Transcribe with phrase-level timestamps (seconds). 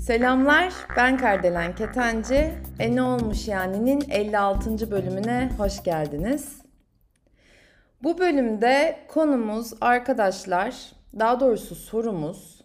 [0.00, 2.54] Selamlar, ben Kardelen Ketenci.
[2.78, 4.90] E ne olmuş yani'nin 56.
[4.90, 6.62] bölümüne hoş geldiniz.
[8.02, 12.64] Bu bölümde konumuz arkadaşlar, daha doğrusu sorumuz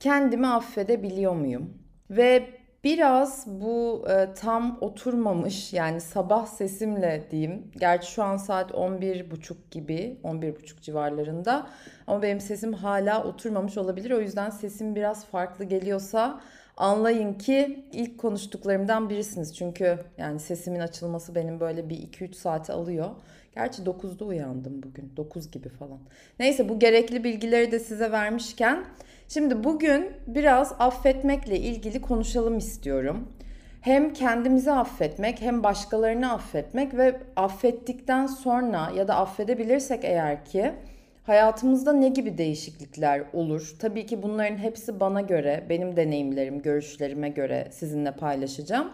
[0.00, 1.78] kendimi affedebiliyor muyum?
[2.10, 7.70] Ve biraz bu e, tam oturmamış yani sabah sesimle diyeyim.
[7.80, 11.66] Gerçi şu an saat 11.30 gibi, 11.30 civarlarında.
[12.06, 14.10] Ama benim sesim hala oturmamış olabilir.
[14.10, 16.40] O yüzden sesim biraz farklı geliyorsa
[16.76, 19.56] anlayın ki ilk konuştuklarımdan birisiniz.
[19.56, 23.10] Çünkü yani sesimin açılması benim böyle bir 2-3 saate alıyor.
[23.54, 25.12] Gerçi 9'da uyandım bugün.
[25.16, 25.98] 9 gibi falan.
[26.38, 28.84] Neyse bu gerekli bilgileri de size vermişken
[29.32, 33.28] şimdi bugün biraz affetmekle ilgili konuşalım istiyorum.
[33.80, 40.72] Hem kendimizi affetmek hem başkalarını affetmek ve affettikten sonra ya da affedebilirsek eğer ki
[41.26, 43.74] hayatımızda ne gibi değişiklikler olur?
[43.78, 48.92] Tabii ki bunların hepsi bana göre, benim deneyimlerim, görüşlerime göre sizinle paylaşacağım.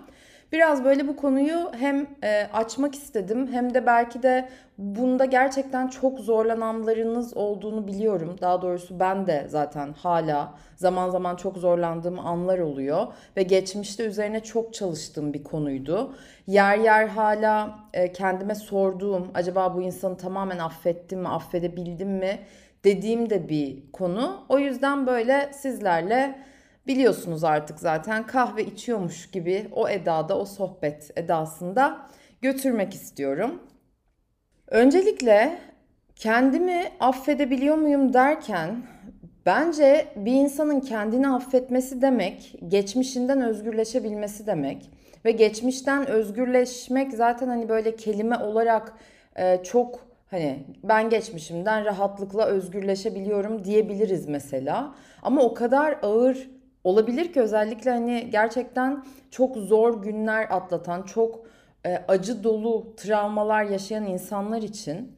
[0.52, 6.18] Biraz böyle bu konuyu hem e, açmak istedim hem de belki de bunda gerçekten çok
[6.18, 8.36] zorlananlarınız olduğunu biliyorum.
[8.40, 14.40] Daha doğrusu ben de zaten hala zaman zaman çok zorlandığım anlar oluyor ve geçmişte üzerine
[14.42, 16.14] çok çalıştığım bir konuydu.
[16.46, 22.38] Yer yer hala e, kendime sorduğum acaba bu insanı tamamen affettim mi, affedebildim mi
[22.84, 24.44] dediğim de bir konu.
[24.48, 26.38] O yüzden böyle sizlerle
[26.88, 32.08] biliyorsunuz artık zaten kahve içiyormuş gibi o edada, o sohbet edasında
[32.42, 33.62] götürmek istiyorum.
[34.68, 35.58] Öncelikle
[36.16, 38.82] kendimi affedebiliyor muyum derken
[39.46, 44.90] bence bir insanın kendini affetmesi demek geçmişinden özgürleşebilmesi demek.
[45.24, 48.92] Ve geçmişten özgürleşmek zaten hani böyle kelime olarak
[49.36, 54.94] e, çok hani ben geçmişimden rahatlıkla özgürleşebiliyorum diyebiliriz mesela.
[55.22, 56.57] Ama o kadar ağır
[56.88, 61.46] olabilir ki özellikle hani gerçekten çok zor günler atlatan, çok
[61.86, 65.12] e, acı dolu travmalar yaşayan insanlar için.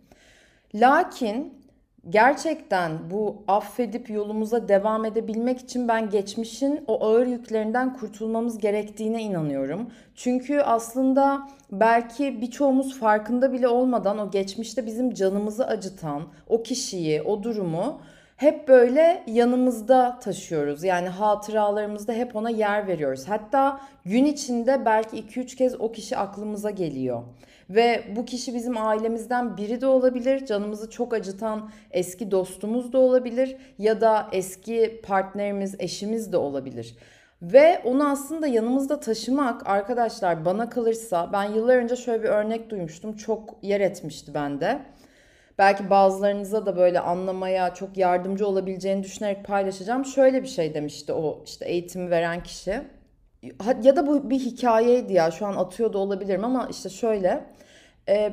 [0.74, 1.60] Lakin
[2.08, 9.90] gerçekten bu affedip yolumuza devam edebilmek için ben geçmişin o ağır yüklerinden kurtulmamız gerektiğine inanıyorum.
[10.14, 17.42] Çünkü aslında belki birçoğumuz farkında bile olmadan o geçmişte bizim canımızı acıtan o kişiyi, o
[17.42, 18.00] durumu
[18.40, 20.84] hep böyle yanımızda taşıyoruz.
[20.84, 23.24] Yani hatıralarımızda hep ona yer veriyoruz.
[23.28, 27.22] Hatta gün içinde belki 2-3 kez o kişi aklımıza geliyor.
[27.70, 30.46] Ve bu kişi bizim ailemizden biri de olabilir.
[30.46, 36.96] Canımızı çok acıtan eski dostumuz da olabilir ya da eski partnerimiz, eşimiz de olabilir.
[37.42, 43.16] Ve onu aslında yanımızda taşımak arkadaşlar bana kalırsa ben yıllar önce şöyle bir örnek duymuştum.
[43.16, 44.80] Çok yer etmişti bende
[45.60, 50.04] belki bazılarınıza da böyle anlamaya çok yardımcı olabileceğini düşünerek paylaşacağım.
[50.04, 52.82] Şöyle bir şey demişti o işte eğitimi veren kişi.
[53.82, 57.44] Ya da bu bir hikayeydi ya şu an atıyor da olabilirim ama işte şöyle.
[58.08, 58.32] E,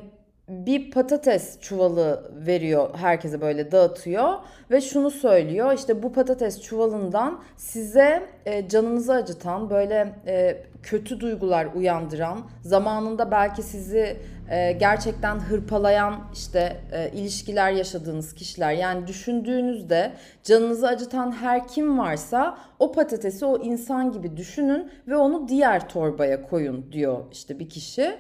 [0.49, 4.33] bir patates çuvalı veriyor herkese böyle dağıtıyor
[4.71, 11.67] ve şunu söylüyor işte bu patates çuvalından size e, canınızı acıtan böyle e, kötü duygular
[11.75, 14.17] uyandıran zamanında belki sizi
[14.52, 20.12] e, gerçekten hırpalayan işte e, ilişkiler yaşadığınız kişiler yani düşündüğünüzde
[20.44, 26.41] canınızı acıtan her kim varsa o patatesi o insan gibi düşünün ve onu diğer torbaya
[26.41, 28.16] koyun diyor işte bir kişi.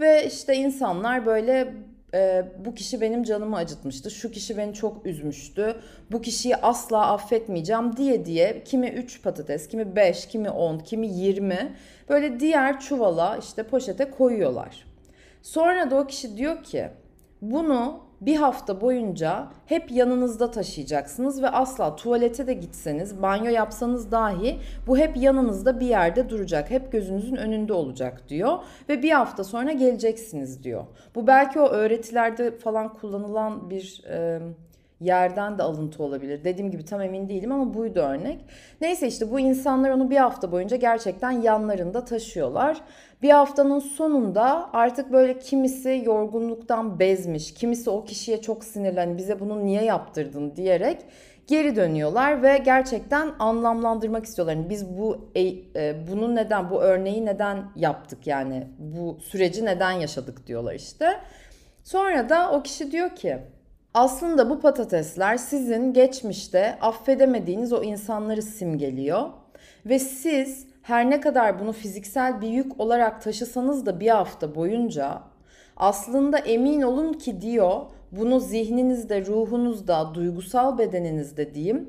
[0.00, 1.74] Ve işte insanlar böyle
[2.14, 5.74] e, bu kişi benim canımı acıtmıştı, şu kişi beni çok üzmüştü,
[6.12, 11.72] bu kişiyi asla affetmeyeceğim diye diye kimi 3 patates, kimi 5, kimi 10, kimi 20
[12.08, 14.89] böyle diğer çuvala işte poşete koyuyorlar.
[15.42, 16.88] Sonra da o kişi diyor ki
[17.42, 24.58] bunu bir hafta boyunca hep yanınızda taşıyacaksınız ve asla tuvalete de gitseniz, banyo yapsanız dahi
[24.86, 26.70] bu hep yanınızda bir yerde duracak.
[26.70, 28.58] Hep gözünüzün önünde olacak diyor
[28.88, 30.84] ve bir hafta sonra geleceksiniz diyor.
[31.14, 34.40] Bu belki o öğretilerde falan kullanılan bir e,
[35.00, 36.44] yerden de alıntı olabilir.
[36.44, 38.38] Dediğim gibi tam emin değilim ama buydu örnek.
[38.80, 42.80] Neyse işte bu insanlar onu bir hafta boyunca gerçekten yanlarında taşıyorlar.
[43.22, 49.40] Bir haftanın sonunda artık böyle kimisi yorgunluktan bezmiş, kimisi o kişiye çok sinirlen, hani bize
[49.40, 50.98] bunu niye yaptırdın diyerek
[51.46, 54.54] geri dönüyorlar ve gerçekten anlamlandırmak istiyorlar.
[54.54, 59.92] Yani biz bu e, e, bunu neden, bu örneği neden yaptık yani bu süreci neden
[59.92, 61.06] yaşadık diyorlar işte.
[61.84, 63.38] Sonra da o kişi diyor ki
[63.94, 69.28] aslında bu patatesler sizin geçmişte affedemediğiniz o insanları simgeliyor
[69.86, 75.22] ve siz her ne kadar bunu fiziksel bir yük olarak taşısanız da bir hafta boyunca
[75.80, 77.80] Aslında emin olun ki diyor
[78.12, 81.88] bunu zihninizde, ruhunuzda, duygusal bedeninizde diyeyim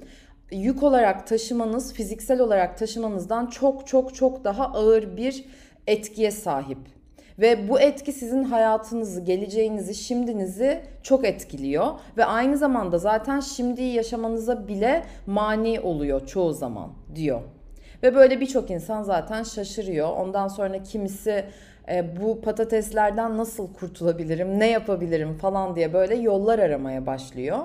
[0.52, 5.46] yük olarak taşımanız, fiziksel olarak taşımanızdan çok çok çok daha ağır bir
[5.88, 6.78] etkiye sahip.
[7.42, 11.88] Ve bu etki sizin hayatınızı, geleceğinizi, şimdinizi çok etkiliyor.
[12.18, 17.42] Ve aynı zamanda zaten şimdiyi yaşamanıza bile mani oluyor çoğu zaman diyor.
[18.04, 20.10] Ve böyle birçok insan zaten şaşırıyor.
[20.10, 21.46] Ondan sonra kimisi
[21.92, 27.58] e, bu patateslerden nasıl kurtulabilirim, ne yapabilirim falan diye böyle yollar aramaya başlıyor.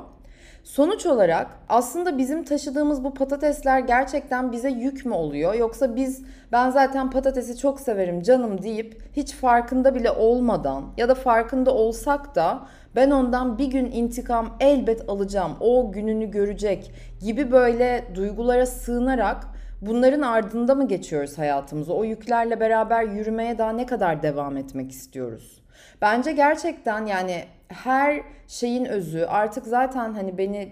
[0.67, 6.23] Sonuç olarak aslında bizim taşıdığımız bu patatesler gerçekten bize yük mü oluyor yoksa biz
[6.53, 12.35] ben zaten patatesi çok severim canım deyip hiç farkında bile olmadan ya da farkında olsak
[12.35, 12.67] da
[12.97, 15.57] ben ondan bir gün intikam elbet alacağım.
[15.61, 19.47] O gününü görecek gibi böyle duygulara sığınarak
[19.83, 21.95] bunların ardında mı geçiyoruz hayatımızı?
[21.95, 25.63] O yüklerle beraber yürümeye daha ne kadar devam etmek istiyoruz?
[26.03, 29.25] Bence gerçekten yani her şeyin özü.
[29.25, 30.71] Artık zaten hani beni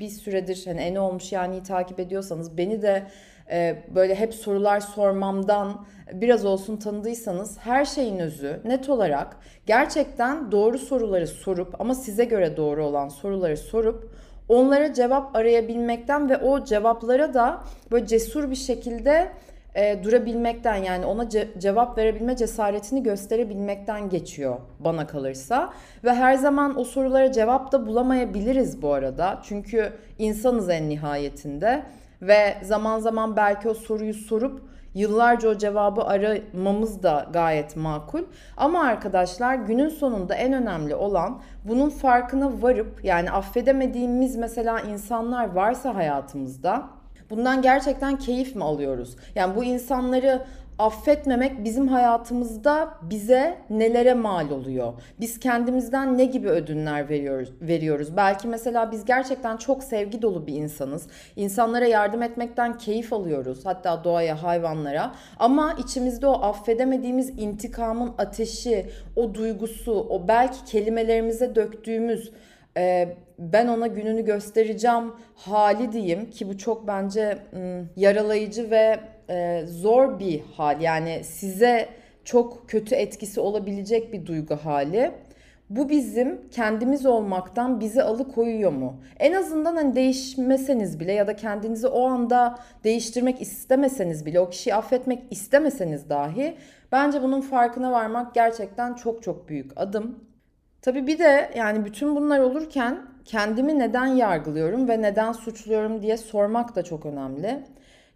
[0.00, 3.06] bir süredir hani en olmuş yani takip ediyorsanız beni de
[3.50, 8.60] e, böyle hep sorular sormamdan biraz olsun tanıdıysanız her şeyin özü.
[8.64, 9.36] Net olarak
[9.66, 14.10] gerçekten doğru soruları sorup ama size göre doğru olan soruları sorup
[14.48, 19.32] onlara cevap arayabilmekten ve o cevaplara da böyle cesur bir şekilde
[19.74, 25.72] e, durabilmekten yani ona ce- cevap verebilme cesaretini gösterebilmekten geçiyor bana kalırsa.
[26.04, 29.40] Ve her zaman o sorulara cevap da bulamayabiliriz bu arada.
[29.42, 31.82] Çünkü insanız en nihayetinde
[32.22, 34.62] ve zaman zaman belki o soruyu sorup
[34.94, 38.22] yıllarca o cevabı aramamız da gayet makul.
[38.56, 45.94] Ama arkadaşlar günün sonunda en önemli olan bunun farkına varıp yani affedemediğimiz mesela insanlar varsa
[45.94, 46.88] hayatımızda
[47.32, 49.16] Bundan gerçekten keyif mi alıyoruz?
[49.34, 50.42] Yani bu insanları
[50.78, 54.92] affetmemek bizim hayatımızda bize nelere mal oluyor?
[55.20, 57.52] Biz kendimizden ne gibi ödünler veriyoruz?
[57.60, 58.16] veriyoruz?
[58.16, 61.06] Belki mesela biz gerçekten çok sevgi dolu bir insanız.
[61.36, 63.66] İnsanlara yardım etmekten keyif alıyoruz.
[63.66, 65.14] Hatta doğaya, hayvanlara.
[65.38, 68.86] Ama içimizde o affedemediğimiz intikamın ateşi,
[69.16, 72.32] o duygusu, o belki kelimelerimize döktüğümüz
[72.76, 77.38] e, ben ona gününü göstereceğim hali diyeyim ki bu çok bence
[77.96, 80.80] yaralayıcı ve e, zor bir hal.
[80.80, 81.88] Yani size
[82.24, 85.12] çok kötü etkisi olabilecek bir duygu hali.
[85.70, 89.00] Bu bizim kendimiz olmaktan bizi alıkoyuyor mu?
[89.18, 94.74] En azından hani değişmeseniz bile ya da kendinizi o anda değiştirmek istemeseniz bile, o kişiyi
[94.74, 96.54] affetmek istemeseniz dahi
[96.92, 100.31] bence bunun farkına varmak gerçekten çok çok büyük adım.
[100.82, 106.76] Tabii bir de yani bütün bunlar olurken kendimi neden yargılıyorum ve neden suçluyorum diye sormak
[106.76, 107.64] da çok önemli.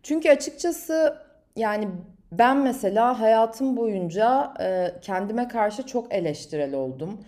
[0.02, 1.16] Çünkü açıkçası
[1.56, 1.88] yani
[2.32, 7.20] ben mesela hayatım boyunca e, kendime karşı çok eleştirel oldum.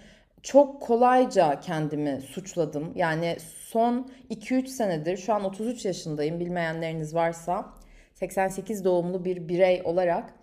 [0.42, 2.92] Çok kolayca kendimi suçladım.
[2.94, 7.66] Yani son 2-3 senedir şu an 33 yaşındayım bilmeyenleriniz varsa
[8.14, 10.37] 88 doğumlu bir birey olarak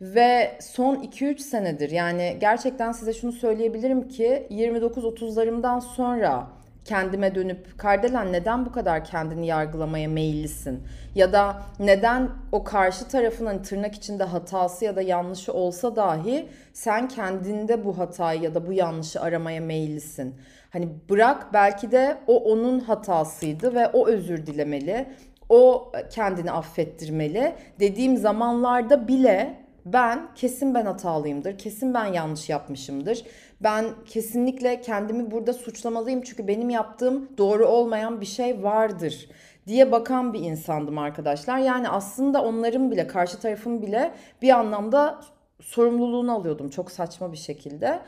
[0.00, 6.46] ve son 2-3 senedir yani gerçekten size şunu söyleyebilirim ki 29-30'larımdan sonra
[6.84, 10.82] kendime dönüp Kardelen neden bu kadar kendini yargılamaya meyillisin?
[11.14, 16.48] Ya da neden o karşı tarafın hani tırnak içinde hatası ya da yanlışı olsa dahi
[16.72, 20.34] sen kendinde bu hatayı ya da bu yanlışı aramaya meyillisin?
[20.70, 25.06] Hani bırak belki de o onun hatasıydı ve o özür dilemeli.
[25.48, 33.24] O kendini affettirmeli dediğim zamanlarda bile ben kesin ben hatalıyımdır, kesin ben yanlış yapmışımdır.
[33.60, 39.28] Ben kesinlikle kendimi burada suçlamalıyım çünkü benim yaptığım doğru olmayan bir şey vardır
[39.66, 41.58] diye bakan bir insandım arkadaşlar.
[41.58, 45.20] Yani aslında onların bile karşı tarafın bile bir anlamda
[45.60, 48.00] sorumluluğunu alıyordum çok saçma bir şekilde.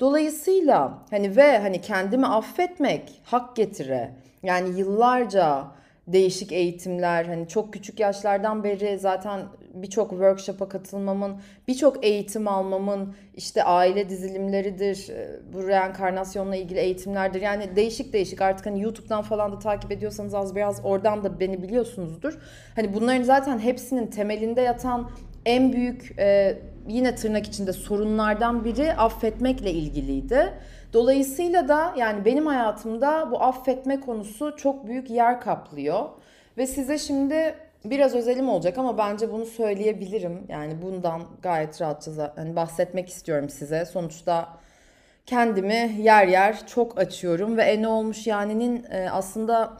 [0.00, 4.14] Dolayısıyla hani ve hani kendimi affetmek hak getire.
[4.42, 5.64] Yani yıllarca
[6.12, 9.40] değişik eğitimler hani çok küçük yaşlardan beri zaten
[9.74, 11.36] birçok workshop'a katılmamın,
[11.68, 17.42] birçok eğitim almamın işte aile dizilimleridir, e, bu reenkarnasyonla ilgili eğitimlerdir.
[17.42, 21.62] Yani değişik değişik artık hani YouTube'dan falan da takip ediyorsanız az biraz oradan da beni
[21.62, 22.38] biliyorsunuzdur.
[22.76, 25.10] Hani bunların zaten hepsinin temelinde yatan
[25.46, 30.52] en büyük e, yine tırnak içinde sorunlardan biri affetmekle ilgiliydi.
[30.92, 36.08] Dolayısıyla da yani benim hayatımda bu affetme konusu çok büyük yer kaplıyor.
[36.58, 37.54] Ve size şimdi
[37.84, 40.42] biraz özelim olacak ama bence bunu söyleyebilirim.
[40.48, 43.84] Yani bundan gayet rahatça yani bahsetmek istiyorum size.
[43.84, 44.48] Sonuçta
[45.26, 49.72] kendimi yer yer çok açıyorum ve en olmuş yani'nin e, aslında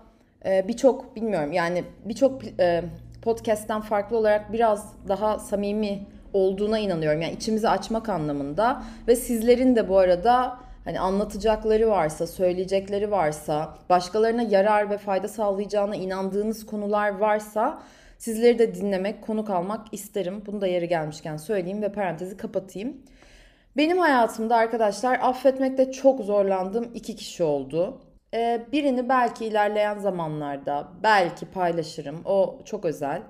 [0.45, 2.85] e, birçok bilmiyorum yani birçok e,
[3.23, 7.23] podcast'ten farklı olarak biraz daha samimi olduğuna inanıyorum.
[7.23, 14.43] Yani içimizi açmak anlamında ve sizlerin de bu arada hani anlatacakları varsa, söyleyecekleri varsa, başkalarına
[14.43, 17.83] yarar ve fayda sağlayacağına inandığınız konular varsa
[18.19, 20.43] sizleri de dinlemek, konuk almak isterim.
[20.47, 22.97] Bunu da yeri gelmişken söyleyeyim ve parantezi kapatayım.
[23.77, 28.01] Benim hayatımda arkadaşlar affetmekte çok zorlandığım iki kişi oldu.
[28.35, 32.23] Ee, birini belki ilerleyen zamanlarda belki paylaşırım.
[32.25, 33.23] O çok özel.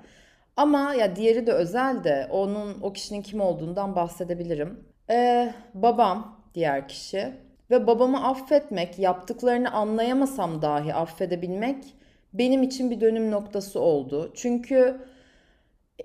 [0.56, 4.84] Ama ya diğeri de özel de onun o kişinin kim olduğundan bahsedebilirim.
[5.10, 11.84] Ee, babam diğer kişi ve babamı affetmek, yaptıklarını anlayamasam dahi affedebilmek
[12.32, 14.32] benim için bir dönüm noktası oldu.
[14.34, 15.00] Çünkü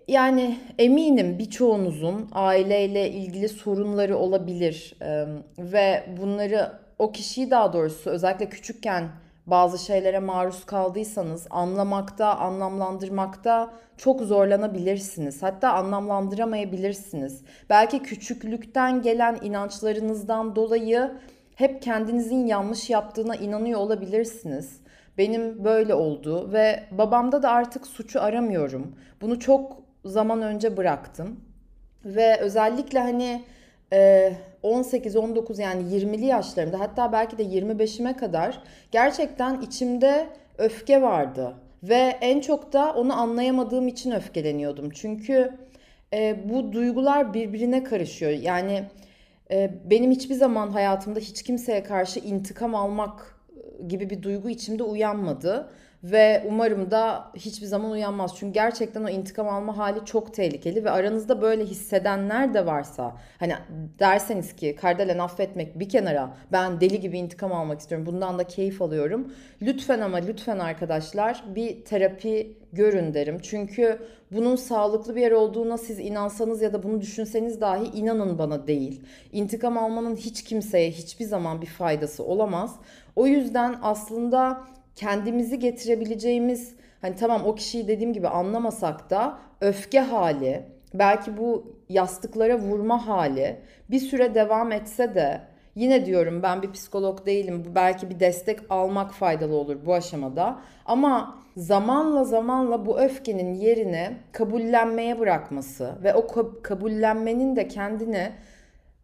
[0.07, 5.25] yani eminim birçoğunuzun aileyle ilgili sorunları olabilir ee,
[5.57, 9.09] ve bunları o kişiyi daha doğrusu özellikle küçükken
[9.45, 15.43] bazı şeylere maruz kaldıysanız anlamakta, anlamlandırmakta çok zorlanabilirsiniz.
[15.43, 17.41] Hatta anlamlandıramayabilirsiniz.
[17.69, 21.11] Belki küçüklükten gelen inançlarınızdan dolayı
[21.55, 24.81] hep kendinizin yanlış yaptığına inanıyor olabilirsiniz.
[25.17, 28.95] Benim böyle oldu ve babamda da artık suçu aramıyorum.
[29.21, 31.39] Bunu çok zaman önce bıraktım.
[32.05, 33.41] Ve özellikle hani
[34.63, 41.53] 18, 19 yani 20'li yaşlarımda hatta belki de 25'ime kadar gerçekten içimde öfke vardı.
[41.83, 44.89] Ve en çok da onu anlayamadığım için öfkeleniyordum.
[44.89, 45.51] Çünkü
[46.13, 48.31] e, bu duygular birbirine karışıyor.
[48.31, 48.83] Yani e,
[49.85, 53.39] benim hiçbir zaman hayatımda hiç kimseye karşı intikam almak
[53.87, 55.69] gibi bir duygu içimde uyanmadı.
[56.03, 58.35] Ve umarım da hiçbir zaman uyanmaz.
[58.37, 63.53] Çünkü gerçekten o intikam alma hali çok tehlikeli ve aranızda böyle hissedenler de varsa hani
[63.99, 68.05] derseniz ki Kardelen affetmek bir kenara ben deli gibi intikam almak istiyorum.
[68.05, 69.33] Bundan da keyif alıyorum.
[69.61, 73.39] Lütfen ama lütfen arkadaşlar bir terapi görün derim.
[73.41, 73.99] Çünkü
[74.31, 79.01] bunun sağlıklı bir yer olduğuna siz inansanız ya da bunu düşünseniz dahi inanın bana değil.
[79.31, 82.75] İntikam almanın hiç kimseye hiçbir zaman bir faydası olamaz.
[83.15, 84.63] O yüzden aslında
[84.95, 92.59] kendimizi getirebileceğimiz hani tamam o kişiyi dediğim gibi anlamasak da öfke hali, belki bu yastıklara
[92.59, 93.59] vurma hali
[93.91, 95.41] bir süre devam etse de
[95.75, 97.63] yine diyorum ben bir psikolog değilim.
[97.75, 100.59] Belki bir destek almak faydalı olur bu aşamada.
[100.85, 106.27] Ama zamanla zamanla bu öfkenin yerini kabullenmeye bırakması ve o
[106.63, 108.31] kabullenmenin de kendini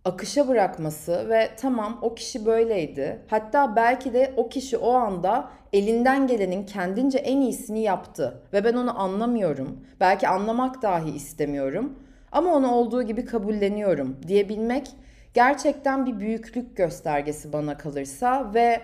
[0.06, 3.20] akışa bırakması ve tamam o kişi böyleydi.
[3.28, 8.74] Hatta belki de o kişi o anda elinden gelenin kendince en iyisini yaptı ve ben
[8.74, 9.80] onu anlamıyorum.
[10.00, 12.00] Belki anlamak dahi istemiyorum
[12.32, 14.88] ama onu olduğu gibi kabulleniyorum diyebilmek
[15.34, 18.82] gerçekten bir büyüklük göstergesi bana kalırsa ve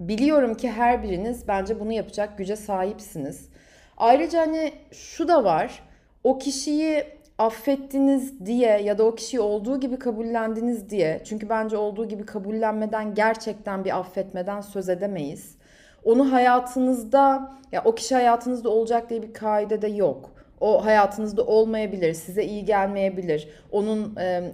[0.00, 3.48] biliyorum ki her biriniz bence bunu yapacak güce sahipsiniz.
[3.96, 5.82] Ayrıca hani şu da var.
[6.24, 7.04] O kişiyi
[7.38, 13.14] affettiniz diye ya da o kişiyi olduğu gibi kabullendiniz diye çünkü bence olduğu gibi kabullenmeden
[13.14, 15.56] gerçekten bir affetmeden söz edemeyiz.
[16.04, 20.30] Onu hayatınızda ya o kişi hayatınızda olacak diye bir kaide de yok.
[20.60, 23.48] O hayatınızda olmayabilir, size iyi gelmeyebilir.
[23.72, 24.52] Onun e,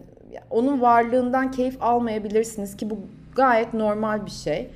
[0.51, 2.99] onun varlığından keyif almayabilirsiniz ki bu
[3.35, 4.71] gayet normal bir şey.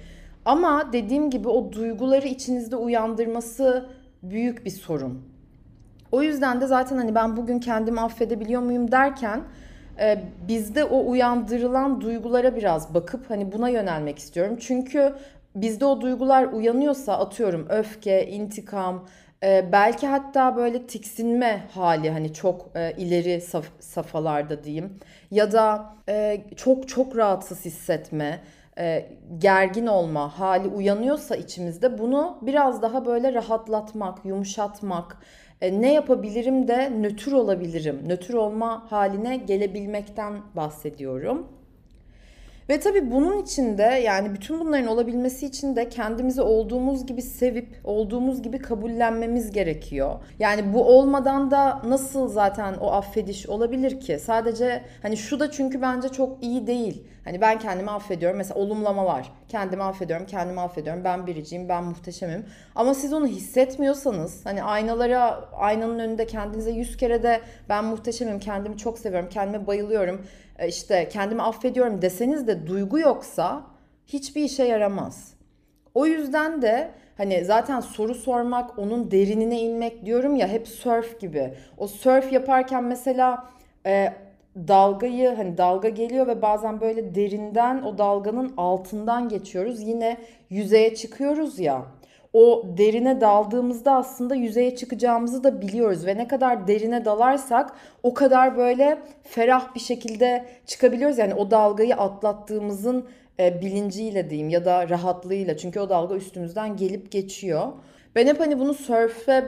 [0.45, 3.89] Ama dediğim gibi o duyguları içinizde uyandırması
[4.23, 5.36] büyük bir sorun.
[6.17, 9.41] O yüzden de zaten hani ben bugün kendimi affedebiliyor muyum derken
[9.99, 14.57] e, bizde o uyandırılan duygulara biraz bakıp hani buna yönelmek istiyorum.
[14.61, 15.15] Çünkü
[15.55, 19.07] bizde o duygular uyanıyorsa atıyorum öfke, intikam,
[19.43, 24.99] e, belki hatta böyle tiksinme hali hani çok e, ileri saf, safhalarda diyeyim
[25.31, 28.41] ya da e, çok çok rahatsız hissetme,
[28.79, 29.07] e,
[29.39, 35.19] gergin olma hali uyanıyorsa içimizde bunu biraz daha böyle rahatlatmak, yumuşatmak,
[35.61, 41.56] e, ne yapabilirim de nötr olabilirim, nötr olma haline gelebilmekten bahsediyorum.
[42.69, 47.81] Ve tabii bunun için de yani bütün bunların olabilmesi için de kendimizi olduğumuz gibi sevip
[47.85, 50.15] olduğumuz gibi kabullenmemiz gerekiyor.
[50.39, 54.19] Yani bu olmadan da nasıl zaten o affediş olabilir ki?
[54.19, 57.05] Sadece hani şu da çünkü bence çok iyi değil.
[57.25, 58.39] Hani ben kendimi affediyorum.
[58.39, 59.33] Mesela olumlamalar.
[59.49, 61.05] Kendimi affediyorum, kendimi affediyorum.
[61.05, 62.47] Ben biriciyim, ben muhteşemim.
[62.75, 68.79] Ama siz onu hissetmiyorsanız hani aynalara, aynanın önünde kendinize yüz kere de ben muhteşemim, kendimi
[68.79, 70.21] çok seviyorum, kendime bayılıyorum
[70.69, 73.63] işte kendimi affediyorum deseniz de duygu yoksa
[74.07, 75.35] hiçbir işe yaramaz.
[75.95, 81.55] O yüzden de hani zaten soru sormak, onun derinine inmek diyorum ya hep surf gibi.
[81.79, 83.47] O surf yaparken mesela
[83.87, 84.13] e,
[84.57, 89.83] dalgayı hani dalga geliyor ve bazen böyle derinden o dalganın altından geçiyoruz.
[89.83, 90.17] Yine
[90.51, 91.83] yüzeye çıkıyoruz ya.
[92.37, 98.57] O derine daldığımızda aslında yüzeye çıkacağımızı da biliyoruz ve ne kadar derine dalarsak o kadar
[98.57, 101.19] böyle ferah bir şekilde çıkabiliyoruz.
[101.19, 103.07] Yani o dalgayı atlattığımızın
[103.41, 107.73] e, bilinciyle diyeyim ya da rahatlığıyla çünkü o dalga üstümüzden gelip geçiyor.
[108.15, 109.45] Ben hep hani bunu sörfe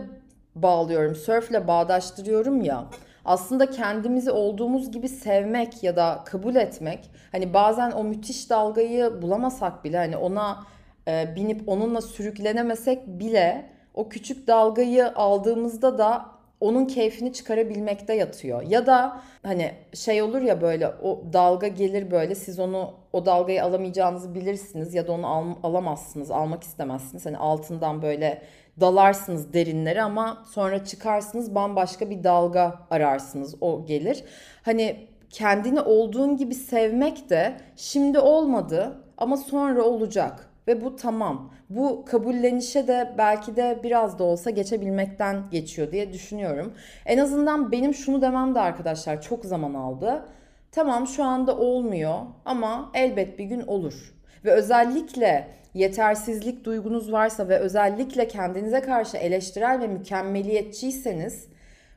[0.54, 2.84] bağlıyorum, sörfle bağdaştırıyorum ya.
[3.24, 9.84] Aslında kendimizi olduğumuz gibi sevmek ya da kabul etmek hani bazen o müthiş dalgayı bulamasak
[9.84, 10.64] bile hani ona
[11.08, 18.62] e, binip onunla sürüklenemesek bile o küçük dalgayı aldığımızda da onun keyfini çıkarabilmekte yatıyor.
[18.62, 23.64] Ya da hani şey olur ya böyle o dalga gelir böyle siz onu o dalgayı
[23.64, 27.26] alamayacağınızı bilirsiniz ya da onu al, alamazsınız, almak istemezsiniz.
[27.26, 28.42] Hani altından böyle
[28.80, 34.24] dalarsınız derinlere ama sonra çıkarsınız bambaşka bir dalga ararsınız o gelir.
[34.62, 41.52] Hani kendini olduğun gibi sevmek de şimdi olmadı ama sonra olacak ve bu tamam.
[41.70, 46.74] Bu kabullenişe de belki de biraz da olsa geçebilmekten geçiyor diye düşünüyorum.
[47.06, 50.24] En azından benim şunu demem de arkadaşlar çok zaman aldı.
[50.72, 54.14] Tamam şu anda olmuyor ama elbet bir gün olur.
[54.44, 61.48] Ve özellikle yetersizlik duygunuz varsa ve özellikle kendinize karşı eleştirel ve mükemmeliyetçiyseniz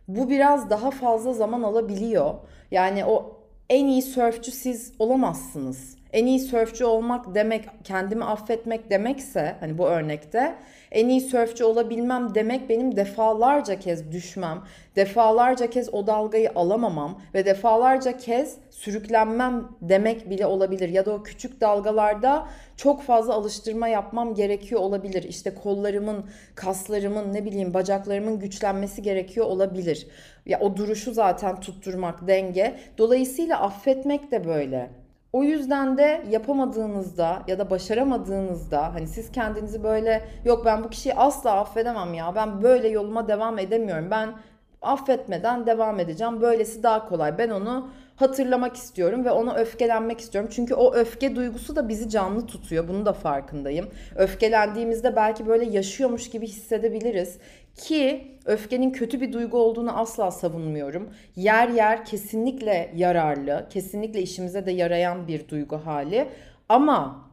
[0.08, 2.34] bu biraz daha fazla zaman alabiliyor.
[2.72, 9.56] Yani o en iyi sörfçü siz olamazsınız en iyi sörfçü olmak demek kendimi affetmek demekse
[9.60, 10.56] hani bu örnekte
[10.92, 14.64] en iyi sörfçü olabilmem demek benim defalarca kez düşmem,
[14.96, 20.90] defalarca kez o dalgayı alamamam ve defalarca kez sürüklenmem demek bile olabilir.
[20.90, 25.24] Ya da o küçük dalgalarda çok fazla alıştırma yapmam gerekiyor olabilir.
[25.24, 26.26] İşte kollarımın,
[26.56, 30.08] kaslarımın, ne bileyim bacaklarımın güçlenmesi gerekiyor olabilir.
[30.46, 32.80] Ya o duruşu zaten tutturmak, denge.
[32.98, 35.01] Dolayısıyla affetmek de böyle.
[35.34, 41.14] O yüzden de yapamadığınızda ya da başaramadığınızda hani siz kendinizi böyle yok ben bu kişiyi
[41.14, 44.30] asla affedemem ya ben böyle yoluma devam edemiyorum ben
[44.82, 50.50] affetmeden devam edeceğim böylesi daha kolay ben onu hatırlamak istiyorum ve ona öfkelenmek istiyorum.
[50.54, 52.88] Çünkü o öfke duygusu da bizi canlı tutuyor.
[52.88, 53.90] Bunu da farkındayım.
[54.16, 57.38] Öfkelendiğimizde belki böyle yaşıyormuş gibi hissedebiliriz.
[57.76, 61.10] Ki öfkenin kötü bir duygu olduğunu asla savunmuyorum.
[61.36, 66.30] Yer yer kesinlikle yararlı, kesinlikle işimize de yarayan bir duygu hali.
[66.70, 67.30] Ama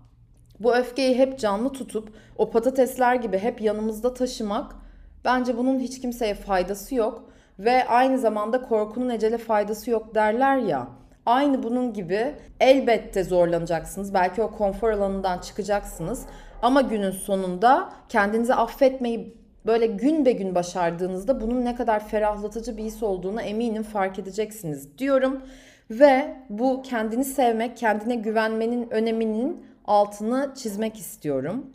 [0.61, 4.77] bu öfkeyi hep canlı tutup o patatesler gibi hep yanımızda taşımak
[5.25, 10.89] bence bunun hiç kimseye faydası yok ve aynı zamanda korkunun ecele faydası yok derler ya.
[11.27, 14.15] Aynı bunun gibi elbette zorlanacaksınız.
[14.15, 16.27] Belki o konfor alanından çıkacaksınız.
[16.63, 22.85] Ama günün sonunda kendinizi affetmeyi böyle gün be gün başardığınızda bunun ne kadar ferahlatıcı bir
[22.85, 25.43] his olduğunu eminim fark edeceksiniz diyorum.
[25.91, 31.67] Ve bu kendini sevmek, kendine güvenmenin öneminin altını çizmek istiyorum.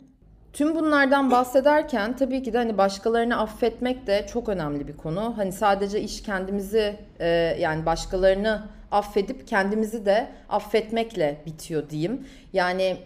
[0.52, 5.34] Tüm bunlardan bahsederken tabii ki de hani başkalarını affetmek de çok önemli bir konu.
[5.36, 7.26] Hani sadece iş kendimizi e,
[7.60, 8.62] yani başkalarını
[8.94, 12.26] affedip kendimizi de affetmekle bitiyor diyeyim.
[12.52, 12.96] Yani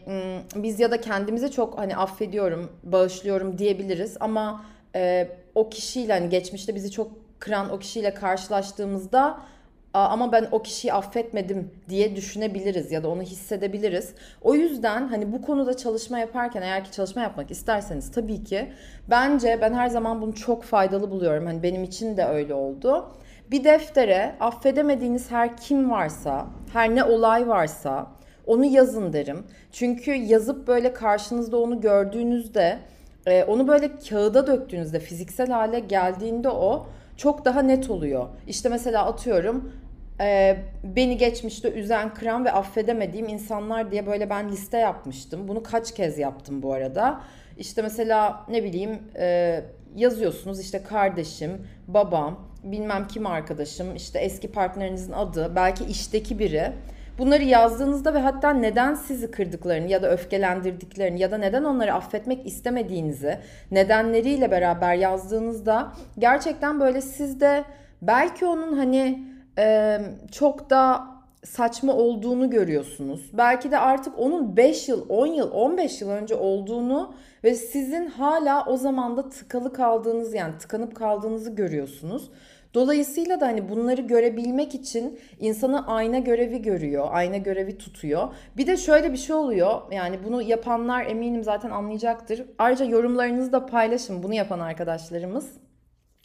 [0.57, 6.75] biz ya da kendimizi çok hani affediyorum, bağışlıyorum diyebiliriz ama e, o kişiyle hani geçmişte
[6.75, 9.39] bizi çok kıran o kişiyle karşılaştığımızda
[9.95, 14.15] ama ben o kişiyi affetmedim diye düşünebiliriz ya da onu hissedebiliriz.
[14.43, 18.73] O yüzden hani bu konuda çalışma yaparken eğer ki çalışma yapmak isterseniz tabii ki
[19.11, 21.47] bence ben her zaman bunu çok faydalı buluyorum.
[21.47, 23.13] Hani benim için de öyle oldu.
[23.51, 28.07] Bir deftere affedemediğiniz her kim varsa, her ne olay varsa
[28.47, 29.47] onu yazın derim.
[29.73, 32.79] Çünkü yazıp böyle karşınızda onu gördüğünüzde
[33.27, 38.27] e, onu böyle kağıda döktüğünüzde fiziksel hale geldiğinde o çok daha net oluyor.
[38.47, 39.73] İşte mesela atıyorum
[40.21, 45.49] e, beni geçmişte üzen, kıran ve affedemediğim insanlar diye böyle ben liste yapmıştım.
[45.49, 47.21] Bunu kaç kez yaptım bu arada.
[47.59, 49.61] İşte mesela ne bileyim e,
[49.97, 56.73] yazıyorsunuz işte kardeşim, babam, bilmem kim arkadaşım, işte eski partnerinizin adı, belki işteki biri.
[57.19, 62.47] Bunları yazdığınızda ve hatta neden sizi kırdıklarını ya da öfkelendirdiklerini ya da neden onları affetmek
[62.47, 63.39] istemediğinizi
[63.71, 67.65] nedenleriyle beraber yazdığınızda gerçekten böyle sizde
[68.03, 69.23] belki onun hani
[69.59, 69.99] e,
[70.33, 71.07] çok da
[71.45, 73.31] saçma olduğunu görüyorsunuz.
[73.33, 78.65] Belki de artık onun 5 yıl, 10 yıl, 15 yıl önce olduğunu ve sizin hala
[78.67, 82.31] o zamanda tıkalı kaldığınız yani tıkanıp kaldığınızı görüyorsunuz.
[82.75, 88.29] Dolayısıyla da hani bunları görebilmek için insana ayna görevi görüyor, ayna görevi tutuyor.
[88.57, 89.81] Bir de şöyle bir şey oluyor.
[89.93, 92.47] Yani bunu yapanlar eminim zaten anlayacaktır.
[92.59, 95.53] Ayrıca yorumlarınızı da paylaşın bunu yapan arkadaşlarımız.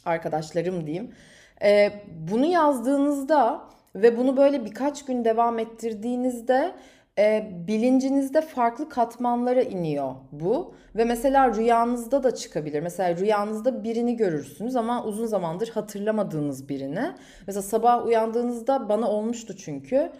[0.04, 1.14] Arkadaşlarım diyeyim.
[1.62, 1.92] Ee,
[2.30, 3.60] bunu yazdığınızda
[3.94, 6.72] ve bunu böyle birkaç gün devam ettirdiğinizde
[7.18, 12.80] e, bilincinizde farklı katmanlara iniyor bu ve mesela rüyanızda da çıkabilir.
[12.80, 17.12] Mesela rüyanızda birini görürsünüz ama uzun zamandır hatırlamadığınız birini.
[17.46, 20.12] Mesela sabah uyandığınızda bana olmuştu çünkü.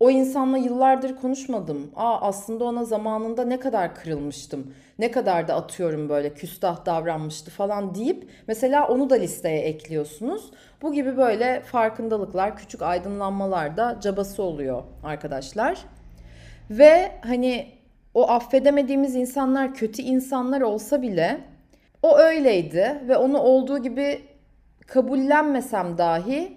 [0.00, 1.90] O insanla yıllardır konuşmadım.
[1.96, 4.74] Aa aslında ona zamanında ne kadar kırılmıştım.
[4.98, 10.50] Ne kadar da atıyorum böyle küstah davranmıştı falan deyip mesela onu da listeye ekliyorsunuz.
[10.82, 15.95] Bu gibi böyle farkındalıklar, küçük aydınlanmalar da cabası oluyor arkadaşlar.
[16.70, 17.66] Ve hani
[18.14, 21.38] o affedemediğimiz insanlar kötü insanlar olsa bile
[22.02, 24.20] o öyleydi ve onu olduğu gibi
[24.86, 26.52] kabullenmesem dahi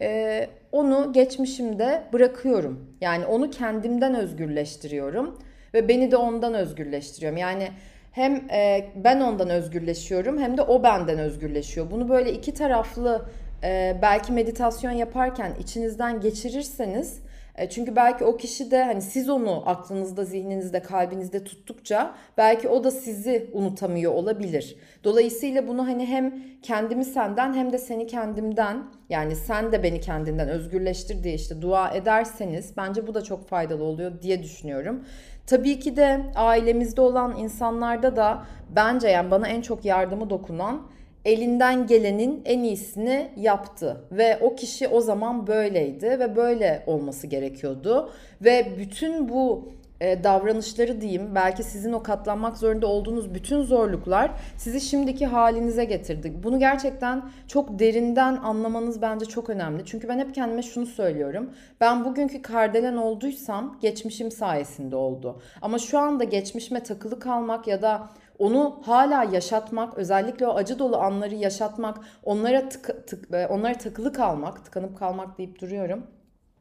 [0.00, 2.96] e, onu geçmişimde bırakıyorum.
[3.00, 5.38] Yani onu kendimden özgürleştiriyorum
[5.74, 7.38] ve beni de ondan özgürleştiriyorum.
[7.38, 7.68] Yani
[8.12, 11.90] hem e, ben ondan özgürleşiyorum hem de o benden özgürleşiyor.
[11.90, 13.26] Bunu böyle iki taraflı
[13.64, 17.23] e, belki meditasyon yaparken içinizden geçirirseniz
[17.70, 22.90] çünkü belki o kişi de hani siz onu aklınızda, zihninizde, kalbinizde tuttukça belki o da
[22.90, 24.76] sizi unutamıyor olabilir.
[25.04, 30.48] Dolayısıyla bunu hani hem kendimi senden hem de seni kendimden yani sen de beni kendinden
[30.48, 35.04] özgürleştir diye işte dua ederseniz bence bu da çok faydalı oluyor diye düşünüyorum.
[35.46, 40.82] Tabii ki de ailemizde olan insanlarda da bence yani bana en çok yardımı dokunan
[41.24, 48.10] elinden gelenin en iyisini yaptı ve o kişi o zaman böyleydi ve böyle olması gerekiyordu
[48.40, 49.68] ve bütün bu
[50.00, 56.32] e, davranışları diyeyim belki sizin o katlanmak zorunda olduğunuz bütün zorluklar sizi şimdiki halinize getirdi.
[56.42, 59.82] Bunu gerçekten çok derinden anlamanız bence çok önemli.
[59.84, 61.50] Çünkü ben hep kendime şunu söylüyorum.
[61.80, 65.40] Ben bugünkü kardelen olduysam geçmişim sayesinde oldu.
[65.62, 70.96] Ama şu anda geçmişime takılı kalmak ya da onu hala yaşatmak, özellikle o acı dolu
[70.96, 76.06] anları yaşatmak, onlara tık, tık, e, onlara takılı kalmak, tıkanıp kalmak deyip duruyorum.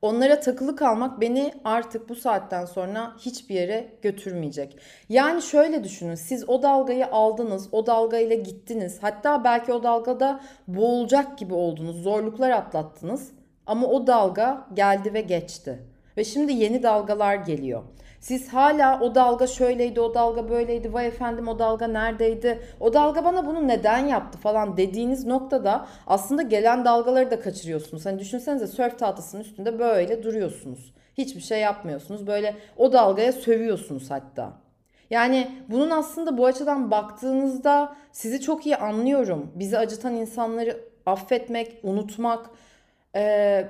[0.01, 4.77] Onlara takılı kalmak beni artık bu saatten sonra hiçbir yere götürmeyecek.
[5.09, 8.97] Yani şöyle düşünün siz o dalgayı aldınız, o dalgayla gittiniz.
[9.01, 13.31] Hatta belki o dalgada boğulacak gibi oldunuz, zorluklar atlattınız.
[13.65, 15.79] Ama o dalga geldi ve geçti.
[16.17, 17.83] Ve şimdi yeni dalgalar geliyor.
[18.23, 23.25] Siz hala o dalga şöyleydi, o dalga böyleydi, vay efendim o dalga neredeydi, o dalga
[23.25, 28.05] bana bunu neden yaptı falan dediğiniz noktada aslında gelen dalgaları da kaçırıyorsunuz.
[28.05, 30.93] Hani düşünsenize sörf tahtasının üstünde böyle duruyorsunuz.
[31.17, 32.27] Hiçbir şey yapmıyorsunuz.
[32.27, 34.53] Böyle o dalgaya sövüyorsunuz hatta.
[35.09, 39.51] Yani bunun aslında bu açıdan baktığınızda sizi çok iyi anlıyorum.
[39.55, 42.49] Bizi acıtan insanları affetmek, unutmak,
[43.15, 43.65] e,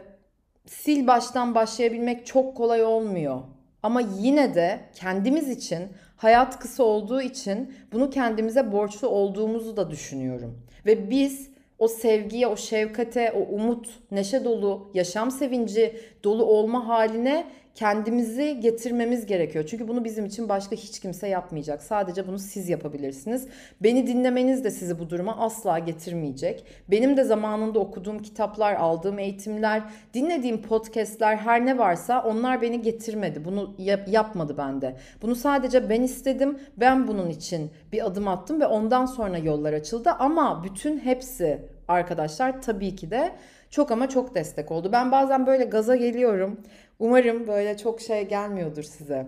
[0.79, 3.41] sil baştan başlayabilmek çok kolay olmuyor.
[3.83, 5.83] Ama yine de kendimiz için
[6.17, 10.59] hayat kısa olduğu için bunu kendimize borçlu olduğumuzu da düşünüyorum.
[10.85, 17.45] Ve biz o sevgiye, o şefkate, o umut, neşe dolu, yaşam sevinci dolu olma haline
[17.75, 19.65] kendimizi getirmemiz gerekiyor.
[19.67, 21.83] Çünkü bunu bizim için başka hiç kimse yapmayacak.
[21.83, 23.47] Sadece bunu siz yapabilirsiniz.
[23.83, 26.65] Beni dinlemeniz de sizi bu duruma asla getirmeyecek.
[26.91, 29.81] Benim de zamanında okuduğum kitaplar, aldığım eğitimler,
[30.13, 33.45] dinlediğim podcastler her ne varsa onlar beni getirmedi.
[33.45, 34.95] Bunu yap- yapmadı bende.
[35.21, 36.59] Bunu sadece ben istedim.
[36.77, 40.09] Ben bunun için bir adım attım ve ondan sonra yollar açıldı.
[40.19, 43.31] Ama bütün hepsi arkadaşlar tabii ki de
[43.69, 44.89] çok ama çok destek oldu.
[44.91, 46.61] Ben bazen böyle gaza geliyorum.
[47.03, 49.25] Umarım böyle çok şey gelmiyordur size.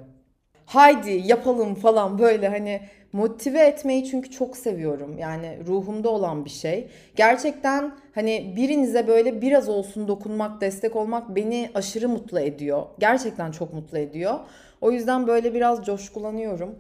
[0.66, 2.82] Haydi yapalım falan böyle hani
[3.14, 5.18] motive etmeyi çünkü çok seviyorum.
[5.18, 6.88] Yani ruhumda olan bir şey.
[7.16, 12.84] Gerçekten hani birinize böyle biraz olsun dokunmak, destek olmak beni aşırı mutlu ediyor.
[13.00, 14.40] Gerçekten çok mutlu ediyor.
[14.82, 16.76] O yüzden böyle biraz coşkulanıyorum.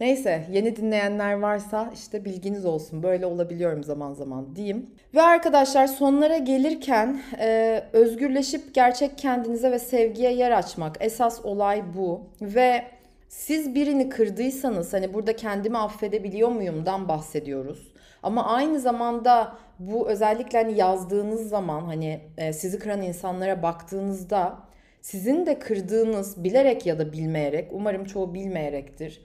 [0.00, 4.86] Neyse yeni dinleyenler varsa işte bilginiz olsun böyle olabiliyorum zaman zaman diyeyim.
[5.14, 12.20] Ve arkadaşlar sonlara gelirken e, özgürleşip gerçek kendinize ve sevgiye yer açmak esas olay bu.
[12.40, 12.84] Ve
[13.28, 17.92] siz birini kırdıysanız hani burada kendimi affedebiliyor muyumdan bahsediyoruz.
[18.22, 24.58] Ama aynı zamanda bu özellikle hani yazdığınız zaman hani e, sizi kıran insanlara baktığınızda
[25.00, 29.20] sizin de kırdığınız bilerek ya da bilmeyerek umarım çoğu bilmeyerektir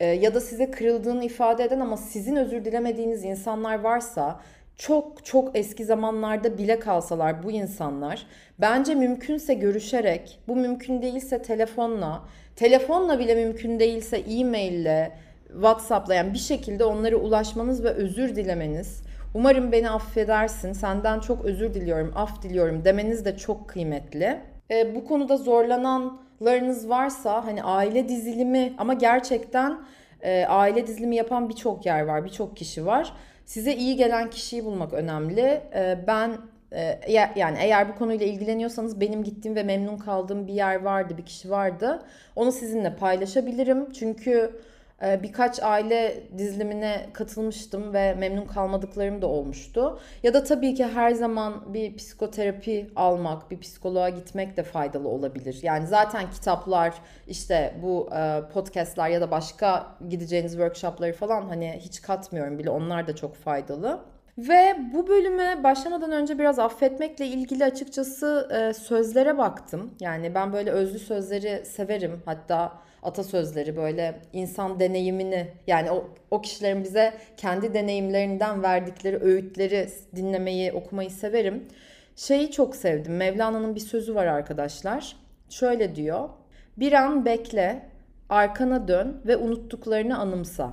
[0.00, 4.40] e, ya da size kırıldığını ifade eden ama sizin özür dilemediğiniz insanlar varsa
[4.76, 8.26] çok çok eski zamanlarda bile kalsalar bu insanlar
[8.58, 12.22] bence mümkünse görüşerek bu mümkün değilse telefonla
[12.56, 15.12] telefonla bile mümkün değilse e-maille
[15.52, 19.02] WhatsApp'la yani bir şekilde onlara ulaşmanız ve özür dilemeniz
[19.34, 24.40] umarım beni affedersin senden çok özür diliyorum af diliyorum demeniz de çok kıymetli.
[24.70, 29.78] E, bu konuda zorlanan larınız varsa hani aile dizilimi ama gerçekten
[30.22, 33.12] e, aile dizilimi yapan birçok yer var, birçok kişi var.
[33.46, 35.60] Size iyi gelen kişiyi bulmak önemli.
[35.74, 36.30] E, ben
[36.72, 37.00] e,
[37.36, 41.50] yani eğer bu konuyla ilgileniyorsanız benim gittiğim ve memnun kaldığım bir yer vardı, bir kişi
[41.50, 42.02] vardı.
[42.36, 43.92] Onu sizinle paylaşabilirim.
[43.92, 44.60] Çünkü
[45.02, 50.00] birkaç aile dizilimine katılmıştım ve memnun kalmadıklarım da olmuştu.
[50.22, 55.58] Ya da tabii ki her zaman bir psikoterapi almak, bir psikoloğa gitmek de faydalı olabilir.
[55.62, 56.94] Yani zaten kitaplar,
[57.26, 62.70] işte bu e, podcastlar ya da başka gideceğiniz workshopları falan hani hiç katmıyorum bile.
[62.70, 64.00] Onlar da çok faydalı.
[64.38, 69.94] Ve bu bölüme başlamadan önce biraz affetmekle ilgili açıkçası e, sözlere baktım.
[70.00, 72.22] Yani ben böyle özlü sözleri severim.
[72.24, 80.72] Hatta atasözleri böyle insan deneyimini yani o, o kişilerin bize kendi deneyimlerinden verdikleri öğütleri dinlemeyi,
[80.72, 81.68] okumayı severim.
[82.16, 83.16] Şeyi çok sevdim.
[83.16, 85.16] Mevlana'nın bir sözü var arkadaşlar.
[85.50, 86.28] Şöyle diyor.
[86.76, 87.88] Bir an bekle,
[88.28, 90.72] arkana dön ve unuttuklarını anımsa.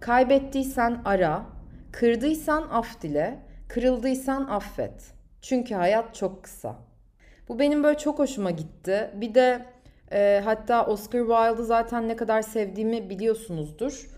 [0.00, 1.46] Kaybettiysen ara,
[1.92, 5.12] kırdıysan af dile, kırıldıysan affet.
[5.42, 6.76] Çünkü hayat çok kısa.
[7.48, 9.10] Bu benim böyle çok hoşuma gitti.
[9.14, 9.66] Bir de
[10.12, 14.10] e, hatta Oscar Wilde'ı zaten ne kadar sevdiğimi biliyorsunuzdur.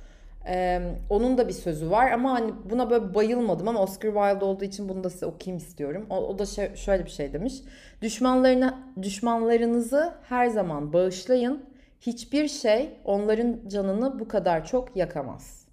[0.49, 4.64] E, onun da bir sözü var ama hani buna böyle bayılmadım ama Oscar Wilde olduğu
[4.64, 6.07] için bunu da size okuyayım istiyorum.
[6.11, 7.55] O, o da şey, şöyle bir şey demiş.
[8.03, 11.64] Düşmanlarına, düşmanlarınızı her zaman bağışlayın.
[12.01, 15.66] Hiçbir şey onların canını bu kadar çok yakamaz.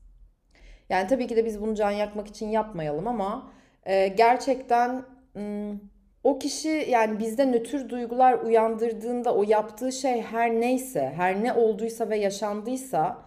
[0.89, 3.52] Yani tabii ki de biz bunu can yakmak için yapmayalım ama
[3.86, 5.04] e, gerçekten...
[5.34, 5.92] Hmm,
[6.24, 12.10] o kişi yani bizde nötr duygular uyandırdığında o yaptığı şey her neyse, her ne olduysa
[12.10, 13.18] ve yaşandıysa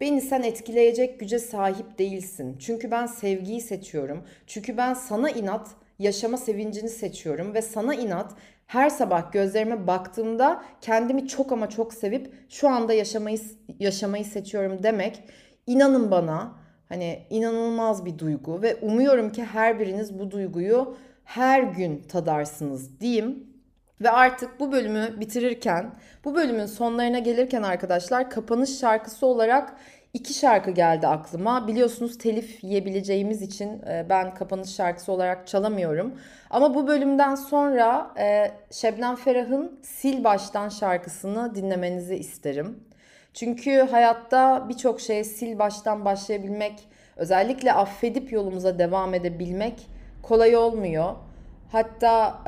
[0.00, 2.56] beni sen etkileyecek güce sahip değilsin.
[2.58, 4.24] Çünkü ben sevgiyi seçiyorum.
[4.46, 8.32] Çünkü ben sana inat yaşama sevincini seçiyorum ve sana inat
[8.66, 13.38] her sabah gözlerime baktığımda kendimi çok ama çok sevip şu anda yaşamayı
[13.80, 15.22] yaşamayı seçiyorum demek
[15.66, 16.52] inanın bana
[16.88, 20.96] hani inanılmaz bir duygu ve umuyorum ki her biriniz bu duyguyu
[21.34, 23.46] her gün tadarsınız diyeyim.
[24.00, 25.90] Ve artık bu bölümü bitirirken,
[26.24, 29.74] bu bölümün sonlarına gelirken arkadaşlar kapanış şarkısı olarak
[30.14, 31.68] iki şarkı geldi aklıma.
[31.68, 36.14] Biliyorsunuz telif yiyebileceğimiz için e, ben kapanış şarkısı olarak çalamıyorum.
[36.50, 42.84] Ama bu bölümden sonra e, Şebnem Ferah'ın Sil Baştan şarkısını dinlemenizi isterim.
[43.34, 49.86] Çünkü hayatta birçok şeye sil baştan başlayabilmek, özellikle affedip yolumuza devam edebilmek
[50.22, 51.14] kolay olmuyor.
[51.72, 52.40] Hatta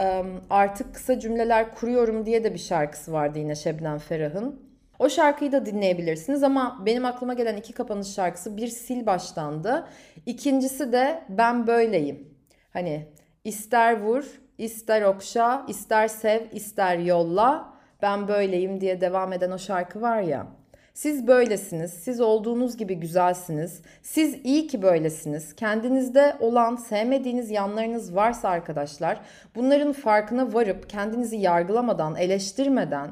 [0.51, 4.61] artık kısa cümleler kuruyorum diye de bir şarkısı vardı yine Şebnem Ferah'ın.
[4.99, 9.87] O şarkıyı da dinleyebilirsiniz ama benim aklıma gelen iki kapanış şarkısı bir sil baştandı.
[10.27, 12.35] İkincisi de ben böyleyim.
[12.73, 13.09] Hani
[13.45, 14.25] ister vur,
[14.59, 17.73] ister okşa, ister sev, ister yolla.
[18.03, 20.47] Ben böyleyim diye devam eden o şarkı var ya.
[20.95, 21.93] Siz böylesiniz.
[21.93, 23.81] Siz olduğunuz gibi güzelsiniz.
[24.03, 25.57] Siz iyi ki böylesiniz.
[25.57, 29.21] Kendinizde olan sevmediğiniz yanlarınız varsa arkadaşlar,
[29.55, 33.11] bunların farkına varıp kendinizi yargılamadan, eleştirmeden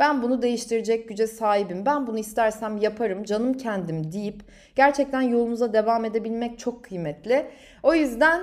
[0.00, 1.86] ben bunu değiştirecek güce sahibim.
[1.86, 3.24] Ben bunu istersem yaparım.
[3.24, 4.42] Canım kendim deyip
[4.76, 7.46] gerçekten yolunuza devam edebilmek çok kıymetli.
[7.82, 8.40] O yüzden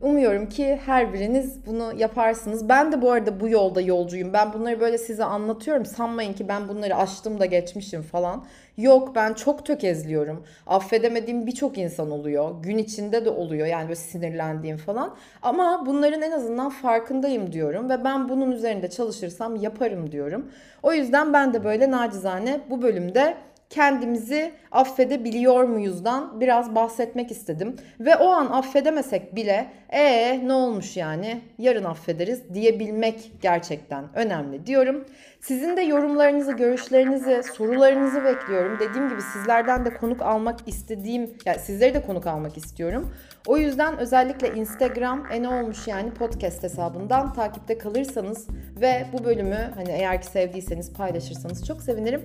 [0.00, 2.68] Umuyorum ki her biriniz bunu yaparsınız.
[2.68, 4.32] Ben de bu arada bu yolda yolcuyum.
[4.32, 5.86] Ben bunları böyle size anlatıyorum.
[5.86, 8.44] Sanmayın ki ben bunları aştım da geçmişim falan.
[8.76, 10.44] Yok ben çok tökezliyorum.
[10.66, 12.62] Affedemediğim birçok insan oluyor.
[12.62, 15.14] Gün içinde de oluyor yani böyle sinirlendiğim falan.
[15.42, 17.90] Ama bunların en azından farkındayım diyorum.
[17.90, 20.50] Ve ben bunun üzerinde çalışırsam yaparım diyorum.
[20.82, 23.34] O yüzden ben de böyle nacizane bu bölümde
[23.72, 27.76] kendimizi affedebiliyor muyuzdan biraz bahsetmek istedim.
[28.00, 35.04] Ve o an affedemesek bile ee ne olmuş yani yarın affederiz diyebilmek gerçekten önemli diyorum.
[35.40, 38.78] Sizin de yorumlarınızı, görüşlerinizi, sorularınızı bekliyorum.
[38.80, 43.14] Dediğim gibi sizlerden de konuk almak istediğim, yani sizleri de konuk almak istiyorum.
[43.46, 48.48] O yüzden özellikle Instagram e ne olmuş yani podcast hesabından takipte kalırsanız
[48.80, 52.22] ve bu bölümü hani eğer ki sevdiyseniz paylaşırsanız çok sevinirim.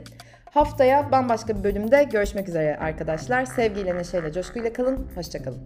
[0.51, 3.45] Haftaya bambaşka bir bölümde görüşmek üzere arkadaşlar.
[3.45, 5.07] Sevgiyle, neşeyle, coşkuyla kalın.
[5.15, 5.63] Hoşçakalın.